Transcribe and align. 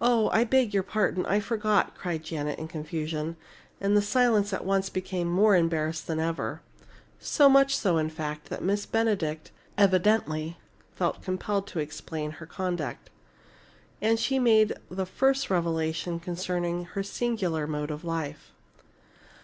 "Oh! 0.00 0.30
I 0.30 0.42
beg 0.42 0.74
your 0.74 0.82
pardon 0.82 1.24
I 1.26 1.38
forgot!" 1.38 1.94
cried 1.94 2.24
Janet, 2.24 2.58
in 2.58 2.66
confusion, 2.66 3.36
and 3.80 3.96
the 3.96 4.02
silence 4.02 4.52
at 4.52 4.64
once 4.64 4.90
became 4.90 5.28
more 5.28 5.54
embarrassed 5.54 6.08
than 6.08 6.18
ever. 6.18 6.60
So 7.20 7.48
much 7.48 7.76
so, 7.76 7.96
in 7.96 8.10
fact, 8.10 8.50
that 8.50 8.64
Miss 8.64 8.84
Benedict 8.84 9.52
evidently 9.78 10.58
felt 10.96 11.28
impelled 11.28 11.68
to 11.68 11.78
explain 11.78 12.32
her 12.32 12.46
conduct. 12.46 13.10
And 14.02 14.18
she 14.18 14.40
made 14.40 14.72
the 14.90 15.06
first 15.06 15.48
revelation 15.50 16.18
concerning 16.18 16.86
her 16.86 17.04
singular 17.04 17.68
mode 17.68 17.92
of 17.92 18.02
life. 18.04 18.50